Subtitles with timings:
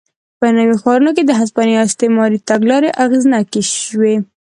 [0.39, 4.15] په نویو ښارونو کې د هسپانیا استعماري تګلارې اغېزناکې شوې.